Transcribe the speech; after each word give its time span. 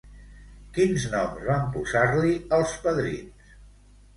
Quins 0.77 1.03
noms 1.11 1.45
van 1.49 1.67
posar-li, 1.75 2.33
els 2.61 2.75
padrins? 2.87 3.55